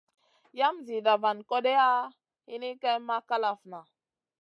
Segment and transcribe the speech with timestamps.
[0.59, 1.89] Yam zida van kodeya
[2.47, 3.79] hini ken ma kalafna.